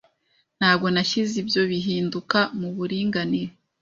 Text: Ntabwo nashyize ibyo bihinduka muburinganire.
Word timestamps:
Ntabwo 0.59 0.87
nashyize 0.93 1.33
ibyo 1.43 1.61
bihinduka 1.71 2.39
muburinganire. 2.59 3.53